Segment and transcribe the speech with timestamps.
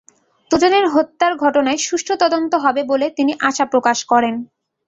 [0.51, 4.35] দুজনের হত্যার ঘটনায় সুষ্ঠু তদন্ত হবে বলে তিনি আশা প্রকাশ করেন।